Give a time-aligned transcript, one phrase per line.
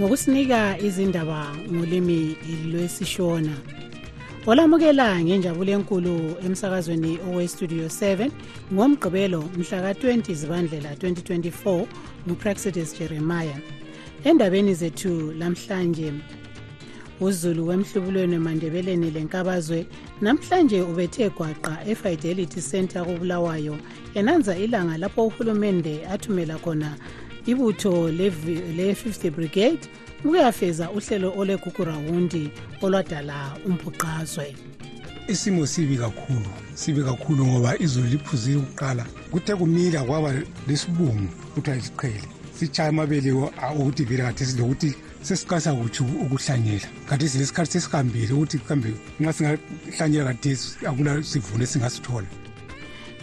[0.00, 2.20] ngokusinika izindaba ngolimi
[2.72, 3.54] lwesishona
[4.46, 6.14] olamukela ngenjabulo enkulu
[6.46, 8.28] emsakazweni owestudio 7
[8.76, 11.86] ngomgqibelo mhlaka-20 zibandlela 2024
[12.28, 13.60] ngupraxidis jeremiah
[14.28, 16.08] endabeni zethu lamhlanje
[17.24, 19.80] uzulu wemhlubulweni emandebeleni lenkabazwe
[20.20, 23.74] namhlanje ubethe gwaqa efidelity center kobulawayo
[24.18, 26.90] enanza ilanga lapho uhulumende athumela khona
[27.46, 28.08] ibutho
[28.72, 29.80] le-fifth brigade
[30.24, 32.50] ukuyafeza uhlelo olwegugurawundi
[32.82, 34.46] olwadala umbhuqazwe
[35.28, 40.34] isimo sibi kakhulu sibi kakhulu ngoba izulu liphuzile ukuqala kuthe kumila kwaba
[40.68, 42.26] lesibungu kuthiwa liqhele
[42.58, 44.90] sitshaya amabele ukuthi vele kathesi lokuthi
[45.22, 48.90] sesiqasa kuthi ukuhlanyela kathesi lesikhathi sesihambile ukuthi kambe
[49.22, 52.28] nxa singahlanyela kathesi akula sivuno esingasithola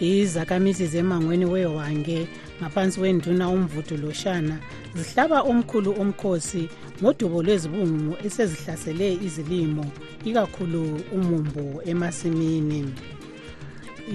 [0.00, 2.24] izakamisi zemangweni wewange
[2.60, 4.56] ngaphansi kwenduna umvuthu loshana
[4.98, 6.62] zihlaba omkhulu omkhosi
[7.02, 9.84] ngodubo lwezibungu esezihlasele izilimo
[10.28, 10.82] ikakhulu
[11.16, 12.80] umumbu emasimini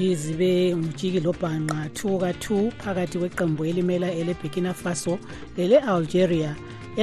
[0.07, 5.13] izibe ngujiki lobhanqa 2 ka-2 phakathi kweqembu elimela eleburkina faso
[5.57, 6.51] lele-algeria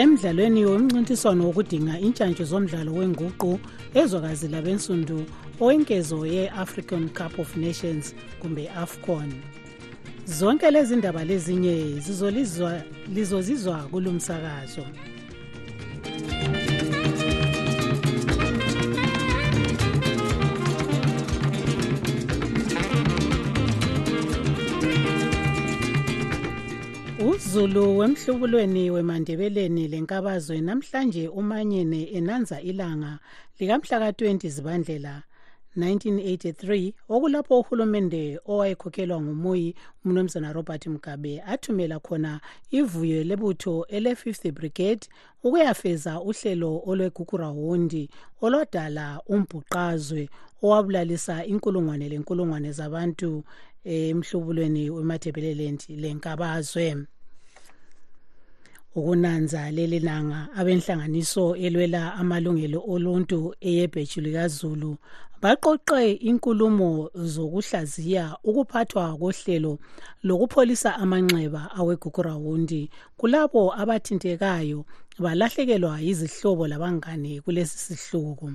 [0.03, 3.51] emdlalweni womncintiswano wokudinga intshantsho zomdlalo wenguqu
[4.01, 5.19] ezwakazi labensundu
[5.63, 8.05] owenkezo ye-african cup of nations
[8.41, 9.29] kumbe afcon
[10.27, 12.01] zonke lezi ndaba lezinye
[13.13, 14.83] lizozizwa kulo msakazo
[27.31, 33.19] uzulu wemhlubulweni wemandebeleni lenkabazwe namhlanje umanyene enanza ilanga
[33.61, 35.23] likamhlaka-20 zibandlela
[35.77, 45.01] 1983 okulapho uhulumende owayekhokhelwa ngumuyi umnumzana robert mugabe athumela khona ivuyo lebutho ele-50 brigade
[45.45, 48.11] ukuyafeza uhlelo olwegugurawundi
[48.43, 50.29] olwadala umbhuqazwe
[50.63, 53.45] owabulalisa inkulungwane lenkulungwane zabantu
[53.85, 57.05] emhlubulweni wemathebeleland lenkabazwe
[58.99, 63.39] ukunanza leli langa abenhlanganiso elwela amalungelo oluntu
[63.69, 64.91] eyebheju likazulu
[65.47, 66.91] baqoqe inkulumo
[67.35, 69.73] zokuhlaziya ukuphathwa kohlelo
[70.29, 72.83] lokupholisa amanxeba awegugurawundi
[73.21, 74.79] kulabo abathintekayo
[75.23, 78.49] balahlekelwa yizihlobo labangane kulesi sihluku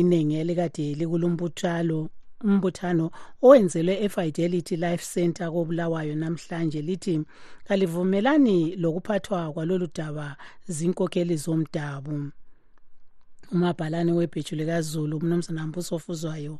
[0.00, 2.00] iningi elikade likulumbuthalo
[2.48, 3.06] umbuthano
[3.46, 7.14] owenzelwe efidelity life center kobulawayo namhlanje lithi
[7.68, 10.26] kalivumelani lokuphathwa kwalolu daba
[10.76, 12.16] zinkokheli zomdabu
[13.52, 16.58] umabhalane webheju likazulu umnumzana mbuso ofuzwayo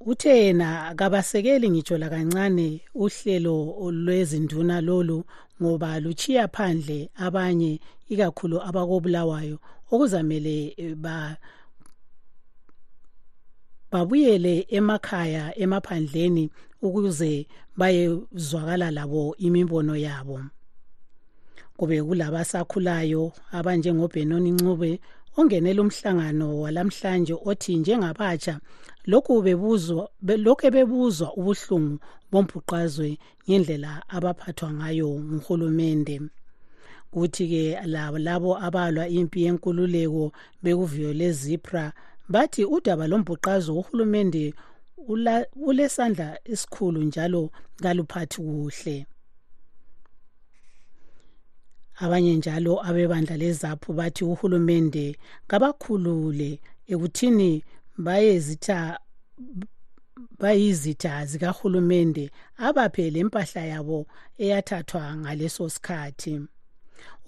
[0.00, 5.24] uthe yena kabasekeli ngitsho la kancane uhlelo lwezinduna lolu
[5.62, 9.58] ngoba luchiya phandle abanye ikakhulu abakobulawayo
[9.90, 10.56] okuzamele
[11.04, 11.36] ba
[13.90, 16.50] babuyele emakhaya emaphandleni
[16.82, 17.46] ukuze
[17.76, 20.40] bayezwakala labo imibono yabo
[21.78, 25.00] kube kulabasakhulayo abanjengobhenoni ncube
[25.40, 28.54] ongenela umhlangano walamhlanje othi njengabatsha
[29.12, 30.02] lokhu bebuzwa
[30.46, 31.96] lokho bebuzwa ubuhlungu
[32.32, 33.08] bombhuqazwe
[33.46, 36.16] ngendlela abaphathwa ngayo nguhulumende
[37.12, 37.62] kuthi-ke
[38.26, 40.24] labo abalwa impi yenkululeko
[40.62, 41.84] bekuviyo lezipra
[42.32, 44.44] bathi udaba lombhuqazo uhulumende
[45.68, 47.42] ulesandla esikhulu njalo
[47.82, 48.96] kaluphathi kuhle
[52.00, 55.04] abanye njalo abebandla lezaphu bathi uhulumende
[55.50, 56.50] kabakhulule
[56.92, 57.50] ekuthini
[58.04, 58.78] bayezitha
[60.40, 62.24] bayizitha zikahulumende
[62.66, 63.98] abaphe lempahla yabo
[64.44, 66.32] eyathathwa ngaleso sikhathi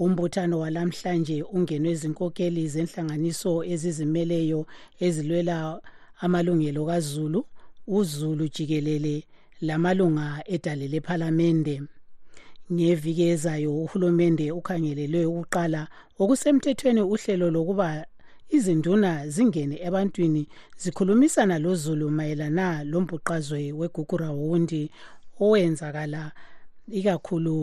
[0.05, 4.61] umbuthano walamhlanje ungenwe izinkokeli zenhlanganiso ezizimeleyo
[5.06, 5.56] ezilwela
[6.25, 7.40] amalungelo kazulu
[7.99, 9.14] uzulu jikelele
[9.67, 11.87] lamalunga edale lephalamende la
[12.72, 15.81] ngeviki ezayo uhulumende ukhangelelwe ukuqala
[16.22, 17.87] okusemthethweni uhlelo lokuba
[18.56, 20.43] izinduna zingene ebantwini
[20.82, 24.82] zikhulumisana lozulu mayelana lombuqazwe wegugurawundi
[25.44, 26.22] owenzakala
[26.99, 27.55] ikakhulu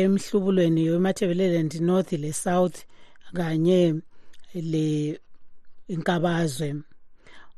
[0.00, 2.78] emhlubulweni wemathebeleland north le-south
[3.36, 3.80] kanye
[4.72, 6.68] lenkabazwe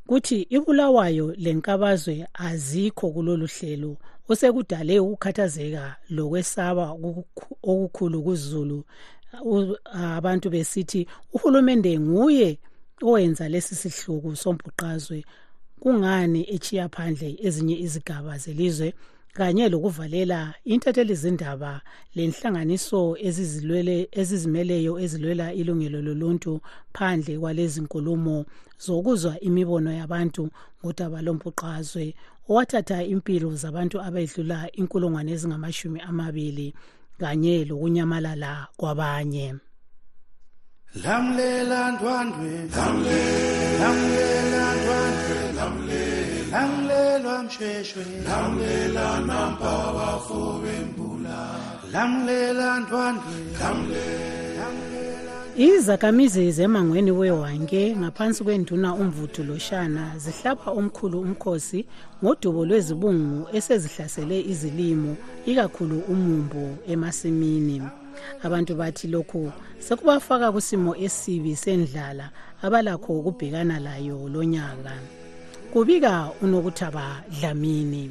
[0.09, 2.15] kuthi ibulawayo lenkabazwe
[2.47, 3.93] azikho kulolu hlelo
[4.31, 6.87] usekudale ukukhathazeka lokwesaba
[7.71, 8.85] okukhulu kuzulu
[10.17, 12.59] abantu besithi uhulumende nguye
[13.03, 15.19] owenza lesi sihluku sombhuqazwe
[15.82, 18.88] kungani echiya phandle ezinye izigaba zelizwe
[19.37, 21.73] kanye lokuvalela intatheli zindaba
[22.17, 26.53] lenhlanganiso ezizilwele ezizimeleyo ezilwela ilungelo loluntu
[26.97, 28.37] phandle kwalezi nkulumo
[28.85, 30.43] zokuzwa imibono yabantu
[30.81, 32.05] ngodaba lombhuqazwe
[32.50, 36.67] owathatha impilo zabantu abayedlula inkulungwane ezingamashumi amabili
[37.20, 38.50] kanye lokunyamalala
[38.81, 39.47] kwabanye
[41.05, 45.41] lamlela ndwandwe lamlela ndwandwe
[46.58, 51.38] lamlelwa mshweshwe lamlela nampa wafu wembula
[51.93, 53.35] lamlela ndwandwe
[54.58, 55.10] lamlela
[55.56, 61.81] izakhamizi zemangweni wewanke ngaphansi kwenduna umvuthu loshana zihlapha omkhulu umkhosi
[62.23, 65.17] ngodubo lwezibungu esezihlasele izilimo
[65.50, 67.82] ikakhulu umumbu emasimini
[68.47, 72.31] abantu bathi lokhu sekubafaka kusimo esibi sendlala
[72.62, 74.94] abalakho ukubhekana layo lonyaka
[75.73, 78.11] kubika unokuthaba dlamini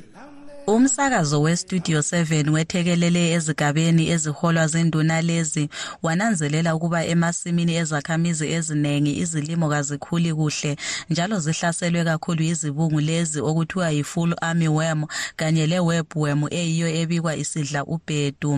[0.76, 5.70] umsakazo westudio 7 wethekelele ezigabeni eziholwa zinduna lezi
[6.04, 10.78] wananzelela ukuba emasimini ezakhamizi eziningi izilimo kazikhuli kuhle
[11.10, 15.02] njalo zihlaselwe kakhulu izibungu lezi okuthiwa yi-full army worm
[15.36, 18.54] kanye le-webworm eyiyo ebikwa isidla ubhedu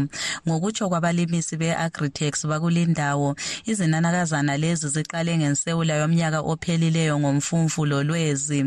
[0.47, 3.35] ngokutsho kwabalimisi be-agritex bakulindawo
[3.65, 8.59] izinanakazana lezi ziqale ngensewula yomnyaka ophelileyo ngomfumfu lolwezi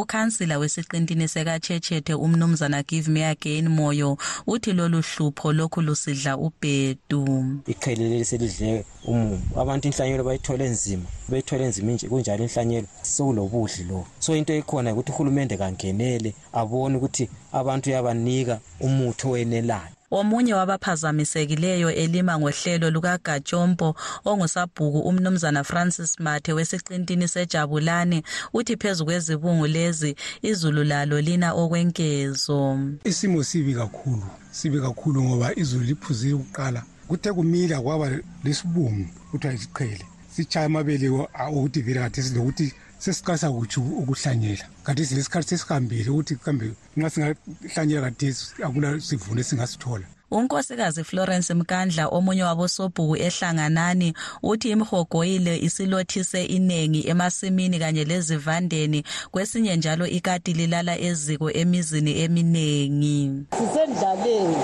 [0.00, 7.24] ukhansila wesiqintini sekatshetshethe umnumzana give me again moyo uthi lolu hlupho lokhu lusidla ubhedu
[7.66, 14.30] ikhelelele selidle umumo abantu inhlanyelo bayithole nzima beyithole nzima nje kunjalo inhlanyelo sokulobudli lo so
[14.36, 16.30] into ekhona ukuthi uhulumende kangenele
[16.60, 17.24] abone ukuthi
[17.60, 18.54] abantu yabanika
[18.86, 23.88] umuthi owenelayo omunye wabaphazamisekileyo elima ngohlelo lukagatshompo
[24.30, 28.18] ongusabhuku umnumzana francis mathe wesiqintini sejabulane
[28.58, 30.10] uthi phezu kwezibungu lezi
[30.50, 32.60] izulu lalo lina okwenkezo
[33.10, 38.06] isimo sibi kakhulu sibi kakhulu ngoba izulu liphuzile ukuqala kuthe kumila kwaba
[38.44, 40.04] lesibungu kuthiwa isiqhele
[40.34, 41.06] sitshaya amabele
[41.44, 42.68] okuti vira kathi silokuthi
[43.04, 46.68] sesiqalisa kutsho ukuhlanyela kanti silesikhathi sesihambile ukuthi kambe
[46.98, 56.44] nxa singahlanyela kadesi akula sivuno esingasithola unkosikazi florence mkandla omunye wabosobhuku ehlanganani uthi imhogoyile isilothise
[56.44, 63.18] inengi emasimini kanye lezivandeni kwesinye njalo ikati lilala eziko emizini eminingi
[63.58, 64.56] sisendlaleni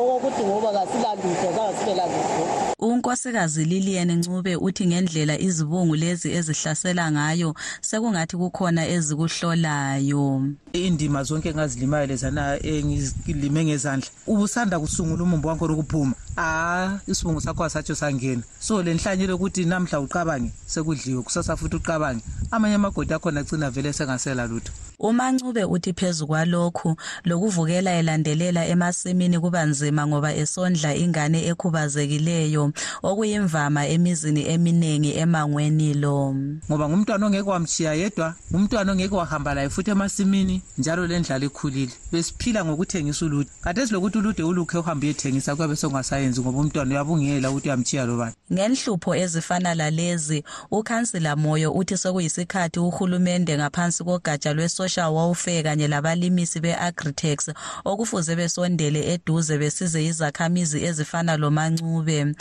[0.00, 7.54] okokuthi ngoba kasilalutho zange sibe lalutho unkosikazi Lillian Ncube uthi ngendlela izibungu lezi ezihlasela ngayo
[7.80, 16.96] sekungathi kukhona ezikuhlolayo indima zonke engazilimaya lezana engizilime ngezandla ubusanda kusungula umumbu wakho lokuphuma ah
[17.06, 23.12] isibungu sakho asatsho sangena so lenhlanyelo ukuthi namhla uqabange sekudliwe kusasa futhi uqabange amanye amagodi
[23.14, 30.34] akhona agcina vele sengasela lutho umancube uthi phezu kwalokhu lokuvukela elandelela emasimini kuba nzima ngoba
[30.34, 32.72] esondla ingane ekhubazekileyo
[33.02, 36.34] okuyimvama emizini eminingi emangweni lo
[36.70, 41.92] ngoba ngumntwana ongeke wamshiya yedwa ngumntwana ongeke wahamba laye futhi emasimini njalo le ndlala ikhulile
[42.12, 47.68] besiphila ngokuthengisa ulude kade silokuthi ulude ulukhe uhambe uyethengisa kuyabe sekungasayenzi ngoba umntwana uyabungela ukuthi
[47.68, 55.88] uyamtshiya lobani ngenhlupho ezifana lalezi ukhansila moyo uthi sekuyisikhathi uhulumende ngaphansi kogatsha lwe-social welfare kanye
[55.88, 57.50] labalimisi be-agritex
[57.84, 62.34] okufuze besondele eduze besize izakhamizi ezifana lomancube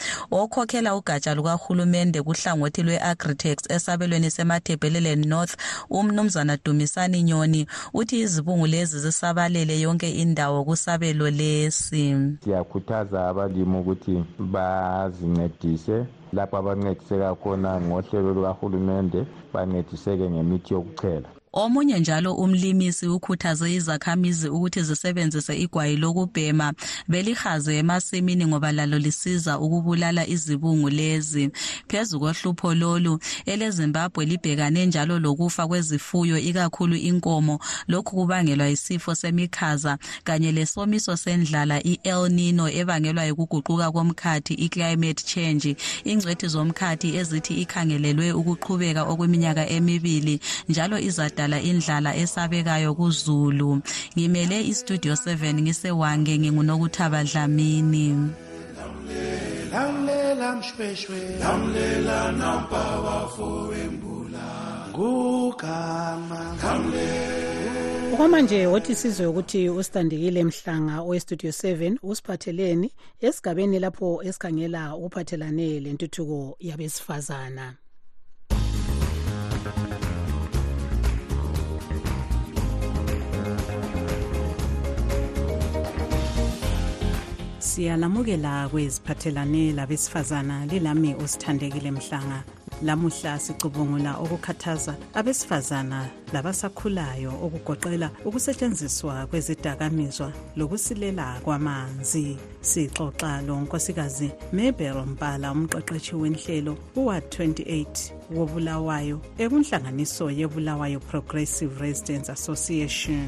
[0.44, 5.54] okhokhela ugatsha lukahulumende kuhlangothi lwe-agritex esabelweni semathebheleleni north
[5.98, 7.62] umnumzana dumisani nyoni
[8.00, 12.06] uthi izibungu lezi zisabalele yonke indawo kusabelo lesi
[12.44, 14.16] siyakhuthaza abalimi ukuthi
[14.54, 15.98] bazincedise
[16.36, 19.20] lapho abancediseka khona ngohlelo lukahulumende
[19.54, 26.74] bancediseke ngemithi yokuchela omunye njalo umlimisi ukhuthaze izakhamizi ukuthi zisebenzise igwayi lokubhema
[27.08, 31.52] belihaze emasimini ngoba lalo lisiza ukubulala izibungu lezi
[31.88, 40.52] phezu kohlupho lolu elezimbabwe libhekane njalo lokufa kwezifuyo ikakhulu inkomo lokhu kubangelwa isifo semikhaza kanye
[40.52, 49.70] lesomiso sendlala i-el nino ebangelwa yikuguquka komkhathi i-climate change ingcwethi zomkhathi ezithi ikhangelelwe ukuqhubeka okweminyaka
[49.70, 53.82] emibili njalo izada ukudala indlala esabekayo kuZulu
[54.18, 58.16] ngimele istudio 7 ngisewange ngingunokuthaba Dlamini
[59.74, 71.98] lamlela mshweshwe lamlela nampa wafoembula kugama lamlela okwamanje wothi sizwe ukuthi usithandekile mhlanga owestudio 7
[72.04, 72.88] usiphatheleni
[73.28, 77.66] esigabeni lapho esikhangela ukuphathelane lentuthuko yabesifazana
[87.74, 92.44] siyalamukela kweziphathelane labesifazana lilami usithandekile mhlanga
[92.84, 105.51] lamuhla sicubungula okukhathaza abesifazana labasakhulayo okugoqela ukusetshenziswa kwezidakamizwa lokusilela kwamanzi sixoxa lo nkosikazi mabel mpala
[105.51, 107.86] umqeqeshi wenhlelo uward 28
[108.36, 113.27] wobulawayo ekunhlanganiso yebulawayo progressive residence association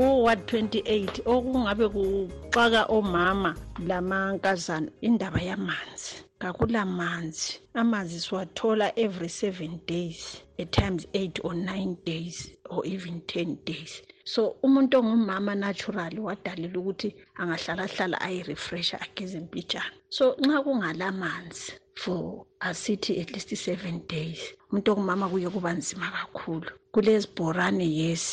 [0.00, 3.50] ku-ward 28 okungabe kuxaka omama
[3.88, 7.48] lamankazana indaba yamanzi kakula manzi
[7.80, 10.20] amanzi siwathola every seven days
[10.62, 13.92] at times eight or nine days or even ten days
[14.24, 17.08] so umuntu ongumama naturally wadalela ukuthi
[17.40, 24.38] angahlalahlala ayirefresha ageze impitshana so nxa kungalamanzi for asithi at least 7 days
[24.70, 28.24] umuntu okumama kuye kuba nzima kakhulu kulezibhorane yes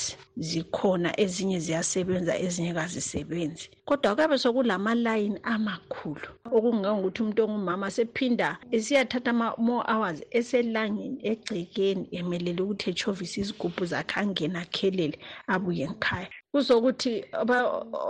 [0.50, 6.26] zikhona ezinye ziyasebenza ezinye kazisebenzi kodwa kuyabe sokulamalayini amakhulu
[6.58, 14.58] okungangokuthi umuntu ongumama sephinda esiyathatha ama-more hours eselangeni egcekeni emelele ukuthi echovishe izigubhu zakhe angena
[14.66, 15.18] akhelele
[15.54, 17.12] abuye ngikhaya kuzokuthi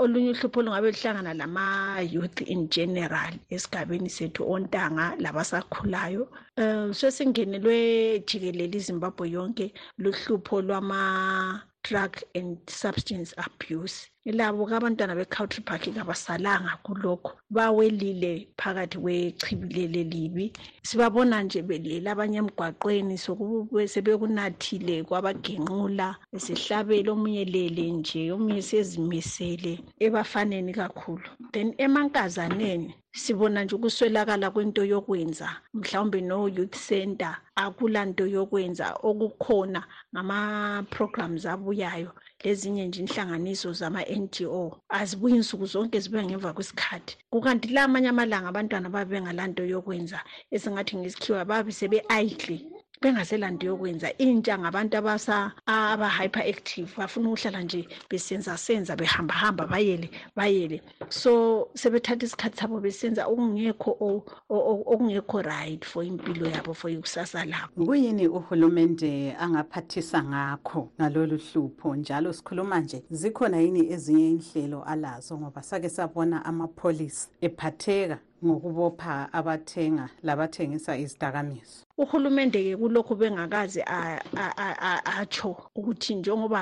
[0.04, 6.24] olunye uhlupho olungabe lihlangana lama-youth in general esigabeni sethu ontanga labasakhulayo
[6.64, 7.78] um sesingenelwe
[8.28, 9.66] jikelele izimbabwe yonke
[10.04, 12.52] luhlupho lwama-drug and
[12.82, 13.98] substance abuse
[14.32, 20.52] labo kabantwana be-country park kabasalanga kulokho bawelile phakathi kwechibile libi
[20.84, 26.08] sibabona nje belele abanye emgwaqweni sebekunathile kwabagenqula
[26.44, 29.74] zihlabele omunye lele nje omunye sezimisele
[30.06, 38.86] ebafaneni kakhulu then emankazaneni sibona nje ukuswelakala kwento yokwenza mhlawumbe no-youth center akula nto yokwenza
[39.10, 39.80] okukhona
[40.12, 42.12] ngama-programs abuyayo
[42.46, 44.64] lezinye nje inhlanganiso zama-n g o
[45.00, 50.20] azibuye insuku zonke zibuya ngemva kwesikhathi kukanti la amanye amalanga abantwana babe bengalanto yokwenza
[50.56, 52.58] esingathi ngesikhiwa babe sebe-idle
[53.02, 54.98] bengaselanto yokwenza intsha ngabantu
[55.66, 63.28] abahyper active bafuna ukuhlala nje besenza senza behambahamba bayele bayele so sebethatha isikhathi sabo besenza
[63.28, 71.96] okungekho okungekho right for impilo yabo for ikusasa labo kuyini uhulumente angaphathisa ngakho ngalolu hlupho
[71.96, 80.06] njalo sikhuluma nje zikhona yini ezinye inhlelo alazo ngoba sake sabona amapholisi ephatheka ngokubopha abathenga
[80.28, 83.82] labathengisa izidakamizo uhulumende-ke kulokhu bengakazi
[85.06, 86.62] atsho ukuthi njengoba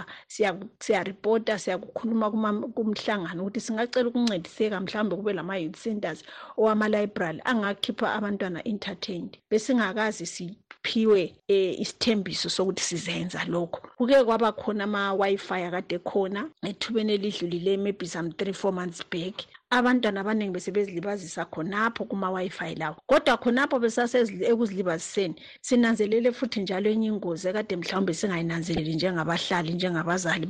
[0.84, 2.28] siyaripota siyakukhuluma
[2.76, 6.20] kumhlangano ukuthi singacela ukuncediseka mhlawumbe kube lama-youth centers
[6.60, 15.60] owama-library angakhipha abantwana entertained besingakazi siphiwe um isithembiso sokuthi sizenza lokho kuke kwaba khona ama-wi-fi
[15.68, 19.36] akade khona ethubeni elidlulileyo maybe some three four months back
[19.72, 27.74] abantwana abaningi besebezilibazisa khonapho kuma-wi-fi lawo kodwa khonapho besasekuzilibaziseni sinanzelele futhi njalo enye ingozi ekade
[27.76, 30.46] mhlawumbe singayinanzeleli njengabahlali njengabazali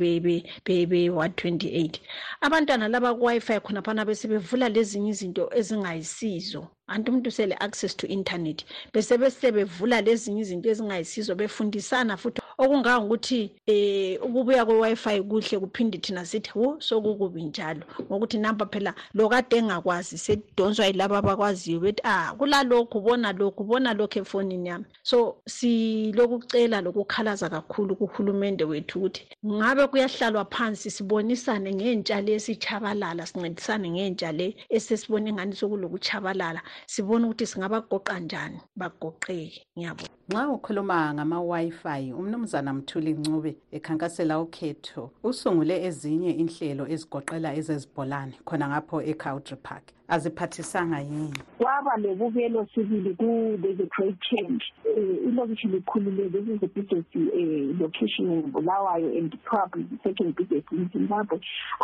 [0.65, 1.95] be-one twenty-eight
[2.43, 8.61] abantwana laba ku-wi-fi khonaphana besebevula lezinye izinto ezingayisizo anti umuntu usele-access to internet
[8.93, 16.51] besebesebevula lezinye izinto ezingayisizo befundisana futhi okungangokuthi um eh, ukubuya kwe-wi-fi kuhle kuphinde thina sithi
[16.55, 23.31] wo sokukubi njalo ngokuthi nampa phela lokade engakwazi sedonswa yilaba abakwaziyo bethi ah kulalokhu bona
[23.33, 30.91] lokhu bona lokhu efonini yami so silokucela lokukhalaza kakhulu kuhulumende wethu ukuthi ngabe kuyahlalwa phansi
[30.91, 39.61] sibonisane ngentsha le esichabalala sincedisane ngentsha le esesibona ingani sokulokuchabalala sibone ukuthi singabagoqa njani bagoqeke
[39.77, 48.65] ngiyabona nxa ukhuluma ngama-wi-fi umnumzana mthuli ncube ekhankasela ukhetho usungule ezinye inhlelo ezigoqela ezezibholane khona
[48.69, 54.63] ngapho lapho e-cowtry park aziphathisanga yini kwaba lobubelo sibili ku-there's a great change
[54.97, 60.63] um eh, ilokishi likhululeke this is a business um location engabulawayo and probably i-second business
[60.71, 61.39] in zimbabwe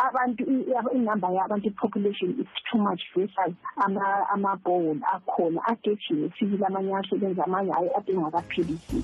[0.07, 0.43] abantu
[0.93, 3.53] inumber yabantu i-population is too much versus
[4.33, 9.03] amabhole akhona agejiwe sibili amanye asebenza amanye hayi adinga kaphilisile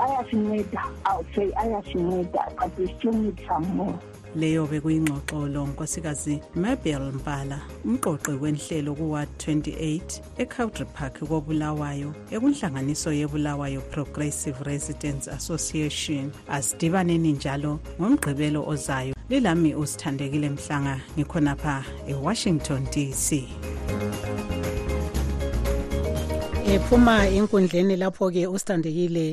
[0.00, 3.98] ayasinceda i'll say ayasinceda but we still need some more
[4.40, 14.56] leyo bekuyingxoxolo nkosikazi mabel mpala umqoqi wenhlelo kuward 28 ecountry park kobulawayo ekunhlanganiso yebulawayo progressive
[14.70, 16.24] residence association
[16.56, 21.74] asidibaneni njalo ngomgqibelo ozayo lilami usithandekile mhlanga ngikhonapha
[22.12, 23.26] ewashington dc
[26.74, 29.26] ephuma enkundleni lapho ke usithandekile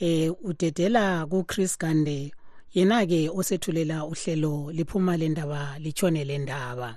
[0.00, 2.32] eh udedela ku Chris Gande
[2.76, 6.88] yena ke osethulela uhlelo liphuma lendaba litshone lendaba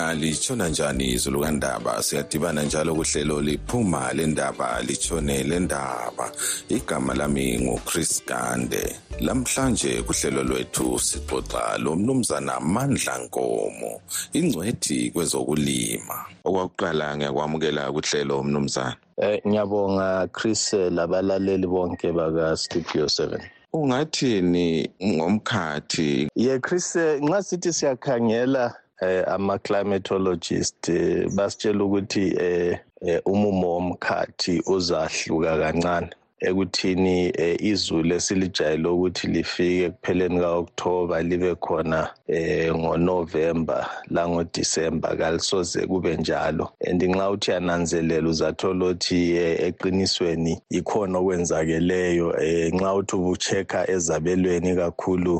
[0.00, 6.32] ilanga litshona njani izulu kandaba siyadibana njalo kuhlelo liphuma lendaba litshone lendaba
[6.68, 14.00] igama lami nguchris gande lamhlanje kuhlelo lwethu sixoxa lomnumzana amandla nkomo
[14.32, 23.40] ingcwethi kwezokulima okwakuqala ngiyakwamukela kuhlelo mnumzana um ngiyabonga chris labalaleli bonke bakastudio seven
[23.72, 32.78] ungathini ngomkhathi ye yeah, chris nxa sithi siyakhangela eh, ama-climatologist eh, basitshela ukuthi eh,
[33.08, 42.10] eh umumo womkhathi uzahluka kancane ekuthini eh, izulu lesilijayele ukuthi lifike kupheleni kaOkthoba libe khona
[42.28, 50.54] eh ngoNovember la ngoDisemba kalisoze kube njalo and nxa uthi yananzelela uzathola ukuthi eh, eqinisweni
[50.78, 55.36] ikhona okwenzakeleyo eh, nxa uthi ubucheka ezabelweni kakhulu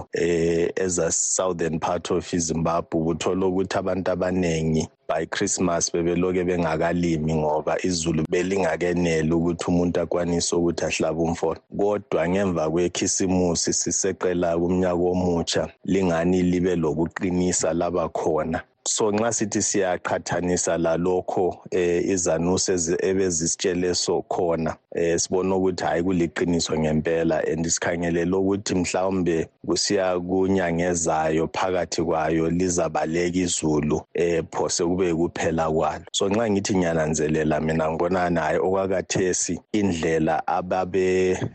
[0.85, 8.23] eza southern part of iZimbabwe uthola ukuthi abantu abanengi by Christmas bebeloke bengakalimi ngoba izulu
[8.31, 15.62] belingakenele ukuthi umuntu akwanise ukuthi ahlabe umfolo kodwa ngemva kwekhisimusi siseqela kumnyaka omutsha
[15.93, 21.46] lingani libe lokuqinisa laba khona so nxa sithi siyaqhathanisa lalokho
[21.82, 22.72] eh izanuse
[23.10, 24.72] ebezisitshele sokhona
[25.02, 33.38] eh sibona ukuthi hayi kuliqiniso ngempela and isikhangelele ukuthi mhlawumbe kusiya kunyangezayo phakathi kwayo lizabaleka
[33.45, 40.34] izulu eh phose kube kuphela kwalo so nxa ngithi nyananzelela mina ngibonana hayi okwakathesi indlela
[40.58, 41.08] ababe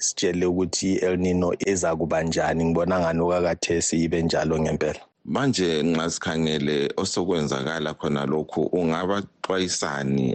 [0.06, 6.08] sitshele ukuthi El Nino iza kuba njani ngibona ngani okwakathesi ibe njalo ngempela manje nxa
[6.14, 10.28] sikhangele osokwenzakala khona lokhu ungabaxwayisani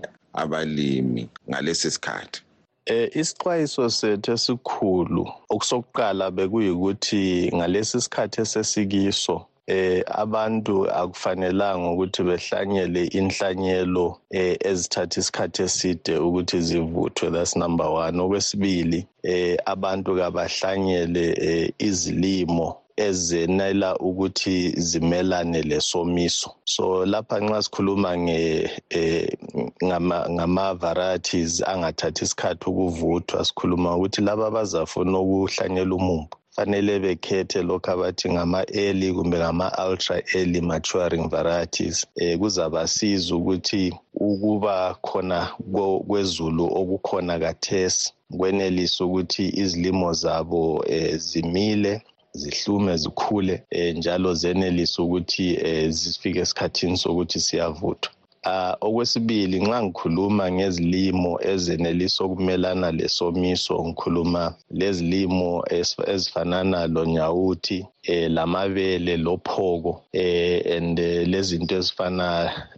[0.42, 2.38] abalimi ngalesi sikhathi
[2.94, 5.22] eh isixwayiso sethu esikhulu
[5.53, 7.22] okusokuqala bekuyikuthi
[7.57, 9.37] ngalesi sikhathi esesikiso
[9.79, 14.07] eh abantu akufanelanga ukuthi behlanyele inhlanyelo
[14.40, 19.00] eh ezithatha isikhathi eside ukuthi zivuthwe that's number 1 okwesibili
[19.35, 22.68] eh abantu kabahlanyele eh, izilimo
[23.09, 24.55] ezenela ukuthi
[24.87, 28.39] zimelane lesomiso so lapha nxa sikhuluma nge
[29.01, 29.29] eh,
[29.87, 37.89] ngama ngama varieties angathathi isikhathi ukuvuthwa sikhuluma ukuthi laba abazafuna ukuhlanyela umumbu fanele bekhethe lokho
[37.95, 43.85] abathi ngama-early kumbe ngama-ultra early maturing varieties um e, kuzabasiza ukuthi
[44.29, 44.75] ukuba
[45.07, 45.39] khona
[46.09, 48.05] kwezulu okukhona kathesi
[48.39, 51.93] kwenelise ukuthi izilimo zabo um e, zimile
[52.33, 53.62] zihlume zikhule
[53.93, 58.12] um njalo zenelise ukuthi um zifike esikhathini sokuthi siyavuthwa
[58.51, 64.43] Uh, okwesibili nxa ngikhuluma ngezilimo ezenelisa ukumelana lesomiso ngikhuluma
[64.81, 65.49] lezilimo
[66.12, 67.79] ezifanana lonyawuthi
[68.12, 72.27] eh lamabele lophoko eh and eh, lezinto ezifana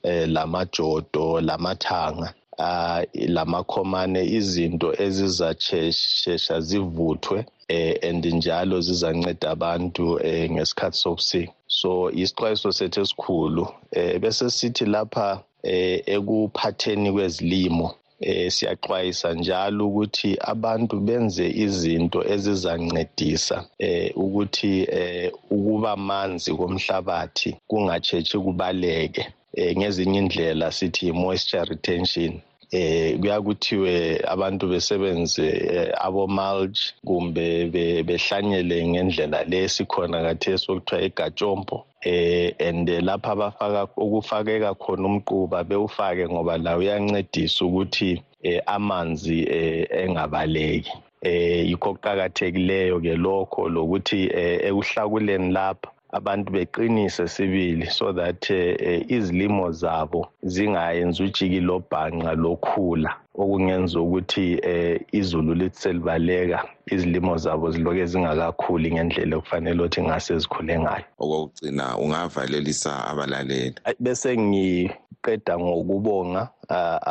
[0.02, 2.26] eh lamajodo lamathanga
[2.58, 2.98] ah
[3.36, 7.38] lamakhomane izinto ezizacheshesha zivuthwe
[7.72, 13.64] eh and njalo zizanceda abantu eh ngesikhathi sobusika so isixwayiso sethu esikhulu
[14.00, 15.28] eh bese sithi lapha
[15.74, 17.86] eh ekuphatheni kwezilimo
[18.30, 23.56] eh siyaxwayisa njalo ukuthi abantu benze izinto ezizancedisa
[23.88, 29.22] eh ukuthi eh ukuba manzi komhlabathi kungatshetshi kubaleke
[29.60, 32.32] eh ngezinye indlela sithi moisture retention
[32.72, 37.66] eh kuyakuthiwe abantu besebenze eh, abo mulch kumbe
[38.08, 41.76] behlanyele ngendlela lesikhona kathesi okuthiwa igatshompo
[42.08, 48.10] eh and lapha abafaka ukufakeka khona umquba bewufake ngoba la uyancedisa ukuthi
[48.42, 54.20] eh, amanzi eh, engabaleki eh yikho kuqhakathekileyo ke lokho lokuthi
[54.68, 64.00] ekuhlakuleni lapha abantu beqinise sibili so that eh, izilimo zabo zingayenza ujikilo bhanqa lokhula okungenza
[64.00, 71.04] ukuthi eh izulu lithi selibaleka izilimo zabo ziloke zingakakhuli ngendlela okufanele ukuthi ngase zikhule ngayo
[71.22, 76.42] okokugcina ungavalelisa abalaleli bese ngiqeda ngokubonga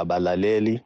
[0.02, 0.78] abalaleli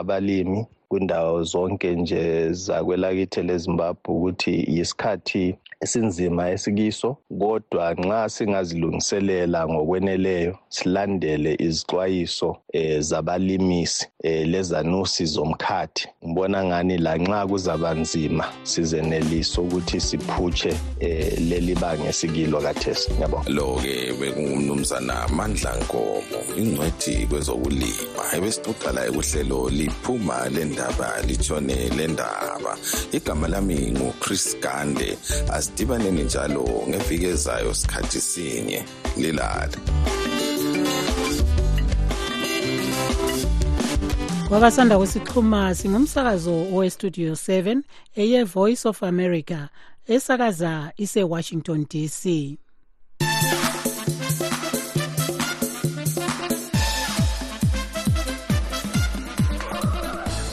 [0.00, 2.22] abalimi kundawo zonke nje
[2.64, 14.48] zakwelakithi leZimbabwe ukuthi yisikhathi esinzima esikiso kodwa nxa singazilungiselela ngokweneleyo silandele izixwayiso eh, zabalimisi eh,
[14.48, 23.10] lezanusi zomkhathi ngibona ngani lanxa kuzaba nzima sizenelise ukuthi siphutshe eh, leli bange sikilo kathesi
[23.12, 26.22] ngiyabonga lo-ke bekungumnumzana mandla nkomo
[26.58, 32.76] ingcwethi kwezokulima ebesixoxa la ekuhlelo liphuma lendaba litshone lendaba
[33.12, 35.18] igama lami ngu-chris gande
[35.52, 38.84] As sidibaneni njalo ngeviki ezayo sikhathi sinye
[39.16, 39.70] lilala
[44.48, 47.78] kwabasanda kusixhuma singumsakazo owestudio 7
[48.14, 49.58] eye-voice of america
[50.14, 52.22] esakaza isewashington dc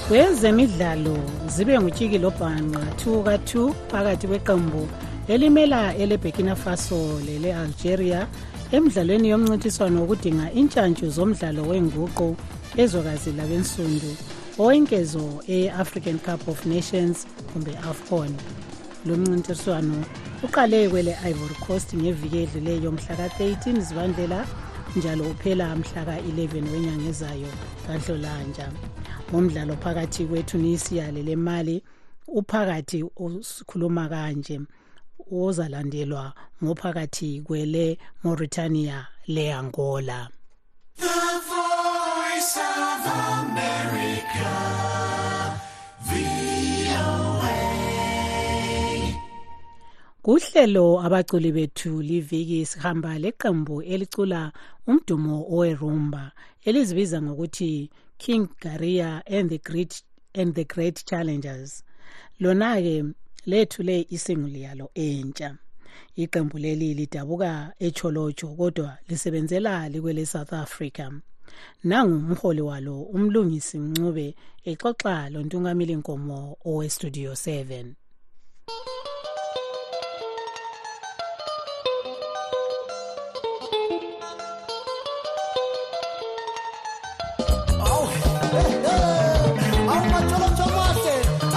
[0.08, 4.84] kwezemidlalo zibe ngutshikilobhanqa 2 ka-2 phakathi kweqembu
[5.30, 8.22] elimela eleburkina faso lele-algeria
[8.78, 12.28] emdlalweni yomncintiswano wokudinga intshantshu zomdlalo wenguqu
[12.84, 14.10] ezwekazi labensundu
[14.60, 15.26] owenkezo
[15.58, 17.18] e-african cup of nations
[17.54, 18.32] kumbe afcon
[19.06, 20.04] lo mncintiswano
[20.46, 24.48] uqale kwele-ivory coast ngeviki edluleyo mhla ka-13 zibandlela
[24.96, 27.48] njalo uphela mhla ka-11 wenyanga ezayo
[27.88, 28.68] kahlolanja
[29.30, 31.84] ngomdlalo phakathi kwetunisia lelemali
[32.28, 34.60] uphakathi usikhuluma kanje
[35.40, 36.26] ozalandelwa
[36.64, 37.86] ngophakathi kwele
[38.24, 38.98] Mauritania
[39.34, 40.20] le-Angola
[40.96, 42.56] The Voice
[42.88, 44.56] of America
[50.26, 54.42] kuhlelo abaculi bethu liviki sihamba leqembu elicula
[54.90, 56.24] umdumo owerumba
[56.68, 57.72] elizibiza ngokuthi
[58.22, 60.02] king garia and the great,
[60.40, 61.84] and the great challengers
[62.42, 62.98] lona-ke
[63.46, 65.50] lethule isingle yalo entsha
[66.24, 67.52] iqembu leli lidabuka
[67.88, 71.06] echolocho kodwa lisebenzela likwele South Africa
[71.90, 74.28] nangu umholi walo umlungisi Ncube
[74.70, 77.86] exoxa lontungameli Nkomo owe Studio 7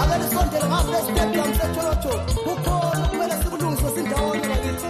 [0.04, 2.12] akelisondele ngapesitediyamu setsholotsho
[2.44, 4.88] kukhona okumele sikulungise sindawana bakithi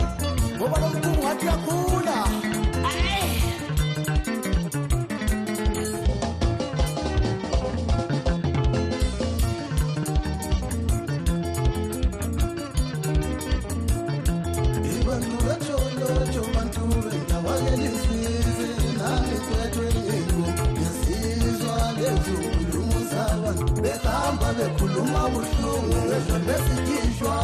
[24.01, 27.35] behamba bekhuluma buhlungu ngezwe lesikhishwa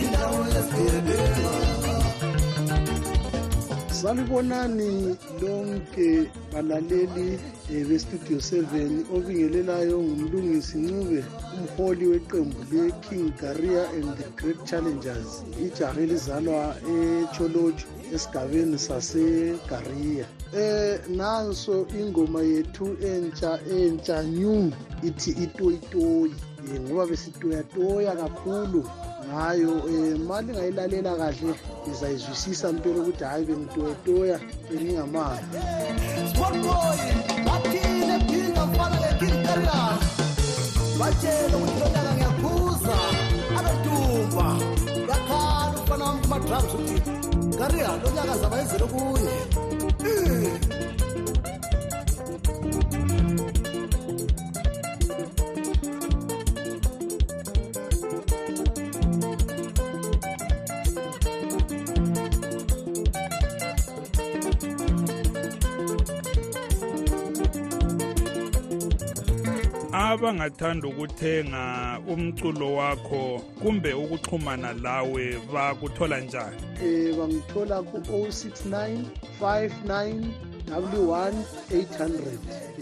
[0.00, 1.50] indawo yesigebenga
[3.98, 4.92] salibonani
[5.42, 6.08] lonke
[6.52, 7.28] balaleli
[7.70, 11.20] um bestudio 7 obingelelayo ngumlungisi ncube
[11.60, 15.30] umholi weqembu le-king garia and the great challengers
[15.66, 16.64] ijaha elizalwa
[17.22, 24.70] echolojo esigabeni sasegaria eh nanso ingoma yethu entsha entsha new
[25.02, 26.28] ithi itoyitoyi
[26.64, 28.84] um eh, ngoba besitoyatoya kakhulu
[29.32, 31.54] ngayo um eh, ma lingayilalela kahle
[31.88, 35.46] ngizayizwisisa mpela ukuthi hhayi bengitoyatoya bengingamali
[47.52, 49.51] Garia, não lhe agasava isso, não
[50.04, 51.01] Hmm.
[70.12, 71.62] abangathanda ukuthenga
[72.12, 73.22] umculo wakho
[73.60, 78.74] kumbe ukuxhumana lawe bakuthola njani um eh, bangithola ku-069
[79.40, 80.24] 59
[80.92, 81.34] w1
[81.72, 82.12] 800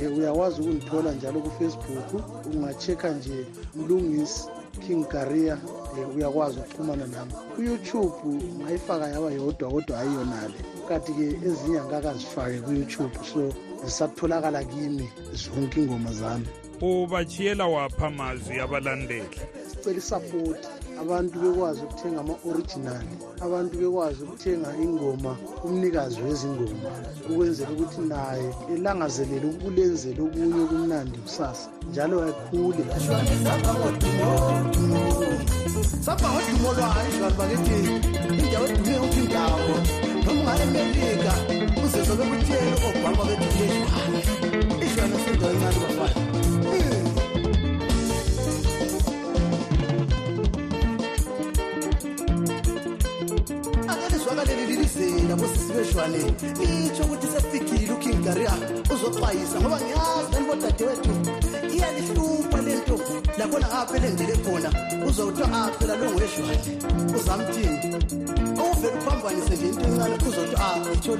[0.00, 2.08] eh, uyakwazi ukungithola njalo kufacebook
[2.50, 3.38] ungachecka nje
[3.76, 4.40] mlungisi
[4.82, 10.56] king garia um eh, uyakwazi ukuxhumana nami kuyoutube ngayifaka yaba yodwa kodwa ayiyonale
[10.88, 13.42] kanti-ke ezinye angakazifake kuyoutube so
[13.84, 15.06] zisatholakala kimi
[15.42, 16.48] zonke ingoma zami
[16.86, 19.38] ubachiyela wapha mazwi abalandeli
[19.70, 20.66] sicela isapoti
[21.02, 23.10] abantu bekwazi ukuthenga ama-orijinali
[23.46, 25.32] abantu bekwazi ukuthenga ingoma
[25.64, 26.90] umnikazi wezingoma
[27.30, 32.84] ukwenzela ukuthi naye elangazelele ukulenzela okunye okumnandi kusasa njalo akhule
[36.04, 36.28] Sapa
[45.88, 45.89] o
[54.30, 56.18] sibakaleli lilizeni nabosisi beshwane
[56.62, 58.52] itsho ukuthi sesifikile uking garia
[58.94, 61.10] uzoxwayisa ngoba ngiyazi nanibodade wethu
[61.74, 63.00] iyalihlupha lento
[63.38, 64.68] lakhona ngapha elendele khona
[65.08, 66.58] uzowuthiwa aphela longweshwane
[67.18, 67.78] uzamthini
[68.70, 71.16] uvele uphambanise nje into encane uzowuthiwa a itsho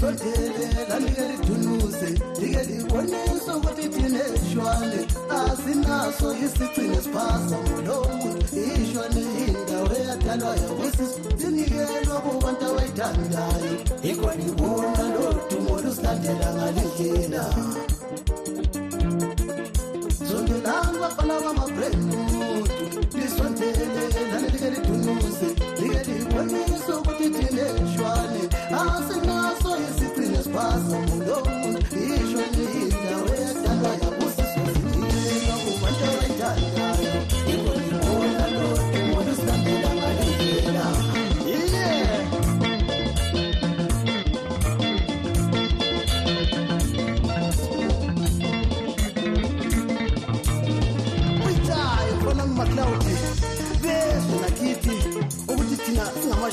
[0.00, 0.52] sojele
[0.88, 2.08] lalike lidunuse
[2.40, 5.00] like libonise ukuthi thina eshwane
[5.40, 8.46] asinaso isigcine siphasa ngolomuntu
[8.82, 17.44] ishwane indawo eyadalwayo kusisinikelwa kubantu abayithandayo yikho libona lodumo lusilandela ngalindlela
[20.28, 22.72] zondelanga bafana bamabrenotu
[23.18, 23.84] lisondele
[24.32, 24.77] lalelike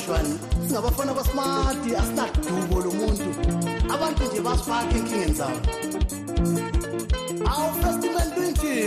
[0.06, 3.30] abashwani sinabafana basimati asinathi dubo lomuntu
[3.94, 5.60] abantu nje basifake enkingeni zabo
[7.52, 8.78] awu festival lwinji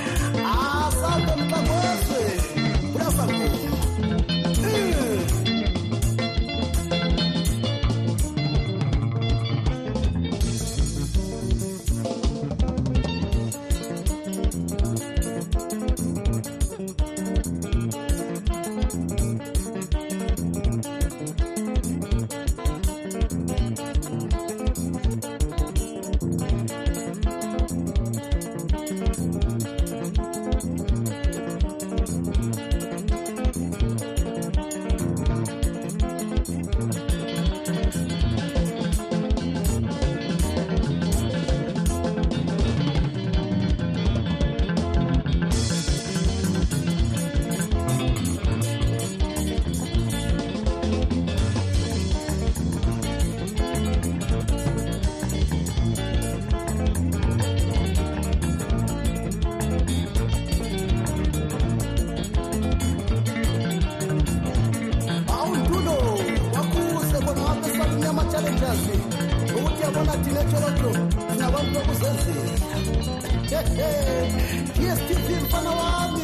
[73.49, 76.21] TSTC mfano wami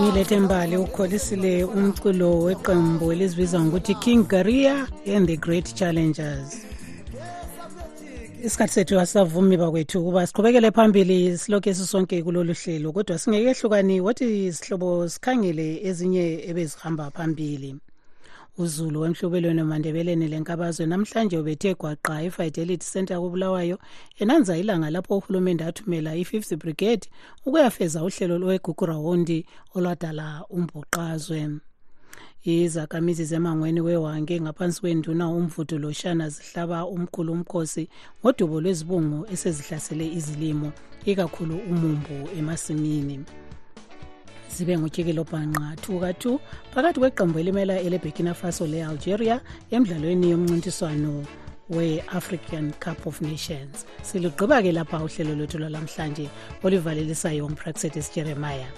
[0.00, 6.66] ngilethe mbali ukholisile umculo weqembu elizibiza ngokuthi king garia and the great challengers
[8.44, 15.08] isikhathi sethu asisavumi bakwethu ukuba siqhubekele phambili silokhu sisonke kulolu hlelo kodwa singekehlukani wathi sihlobo
[15.08, 17.76] sikhangele ezinye ebezihamba phambili
[18.62, 23.76] uzulu emhlobelweni emandebeleni lenkabazwe namhlanje ubethe gwaqa efidelity center kobulawayo
[24.20, 27.04] enanza ilanga lapho uhulumende athumela i-fifth brigade
[27.46, 29.38] ukuyafeza uhlelo lwegugurawundi
[29.76, 31.40] olwadala umbhuqazwe
[32.52, 37.84] izakhamizi zemangweni wewange ngaphansi kwenduna umvudu loshana zihlaba umkhulu umkhosi
[38.20, 40.68] ngodubo lwezibungu esezihlasele izilimo
[41.10, 43.18] ikakhulu umumbu emasimini
[44.50, 46.38] zibe ngutshikilo bhanqa 2 ka-2
[46.74, 51.24] phakathi kweqembu elimela eleburkina faso le-algeria emdlalweni yomncintiswano
[51.70, 56.26] we-african cup of nations silugqiba ke lapha uhlelo lwethu lwalamhlanje
[56.64, 58.68] olivalelisayo umpraxedis jeremiah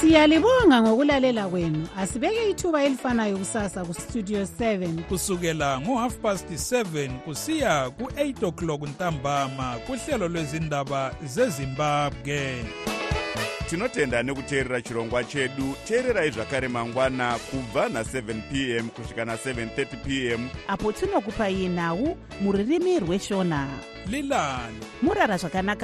[0.00, 8.46] siyalibonga ngokulalela kwenu asibeke ithuba elifanayo kusasa kustudio 7 kusukela ngo-half past 7 kusiya ku-8
[8.50, 12.64] o'clock ntambama kuhlelo lwezindaba zezimbabwe
[13.72, 20.48] tinotenda nekuteerera chirongwa chedu teererai zvakare mangwana kubva na7 p m kusvika na730 p m
[20.68, 23.68] apo tinokupai nhau muririmi rweshona
[24.08, 25.80] lilani murara zvakanaka